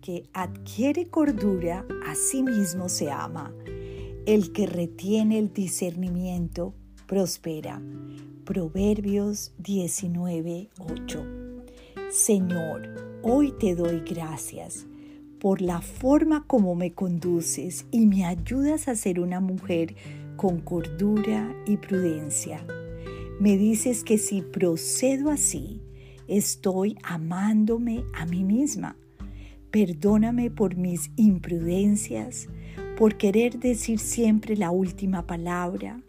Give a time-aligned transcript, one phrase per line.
[0.00, 3.52] que adquiere cordura a sí mismo se ama.
[4.24, 6.72] El que retiene el discernimiento
[7.06, 7.82] prospera.
[8.46, 11.22] Proverbios 19:8.
[12.10, 14.86] Señor, hoy te doy gracias
[15.38, 19.94] por la forma como me conduces y me ayudas a ser una mujer
[20.36, 22.64] con cordura y prudencia.
[23.38, 25.82] Me dices que si procedo así,
[26.26, 28.96] estoy amándome a mí misma.
[29.70, 32.48] Perdóname por mis imprudencias,
[32.96, 36.00] por querer decir siempre la última palabra,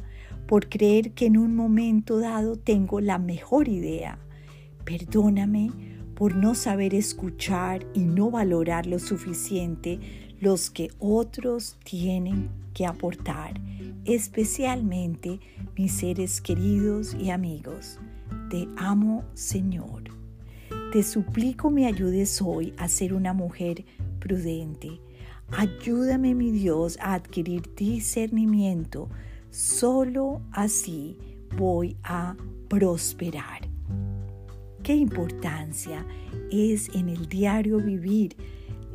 [0.47, 4.17] por creer que en un momento dado tengo la mejor idea.
[4.85, 5.71] Perdóname
[6.15, 9.99] por no saber escuchar y no valorar lo suficiente
[10.39, 13.59] los que otros tienen que aportar,
[14.05, 15.39] especialmente
[15.77, 17.99] mis seres queridos y amigos.
[18.49, 20.18] Te amo, Señor.
[20.91, 23.85] Te suplico me ayudes hoy a ser una mujer
[24.17, 24.99] prudente.
[25.51, 29.07] Ayúdame, mi Dios, a adquirir discernimiento.
[29.51, 31.15] Solo así
[31.55, 32.35] voy a
[32.67, 33.69] prosperar
[34.81, 36.03] qué importancia
[36.49, 38.35] es en el diario vivir.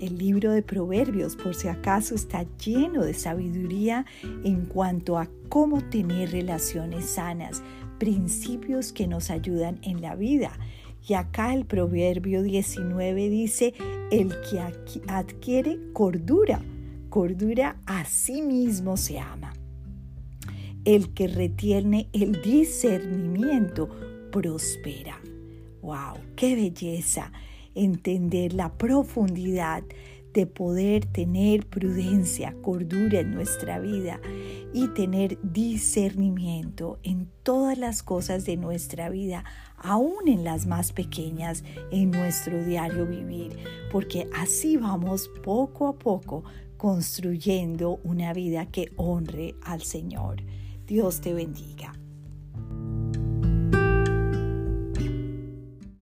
[0.00, 4.04] El libro de Proverbios, por si acaso, está lleno de sabiduría
[4.42, 7.62] en cuanto a cómo tener relaciones sanas,
[8.00, 10.58] principios que nos ayudan en la vida.
[11.06, 13.74] Y acá el Proverbio 19 dice,
[14.10, 14.60] el que
[15.06, 16.62] adquiere cordura,
[17.10, 19.52] cordura a sí mismo se ama.
[20.86, 23.88] El que retiene el discernimiento
[24.30, 25.20] prospera.
[25.82, 26.18] ¡Wow!
[26.36, 27.32] ¡Qué belleza!
[27.74, 29.82] Entender la profundidad
[30.34, 34.20] de poder tener prudencia, cordura en nuestra vida
[34.72, 39.44] y tener discernimiento en todas las cosas de nuestra vida,
[39.78, 41.62] aún en las más pequeñas,
[41.92, 43.56] en nuestro diario vivir,
[43.92, 46.42] porque así vamos poco a poco
[46.76, 50.42] construyendo una vida que honre al Señor.
[50.86, 51.92] Dios te bendiga.